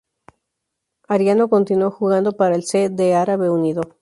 Ariano 1.09 1.47
continuó 1.47 1.91
jugando 1.91 2.35
para 2.35 2.55
el 2.55 2.63
C. 2.63 2.89
D. 2.89 3.13
Árabe 3.13 3.51
Unido. 3.51 3.83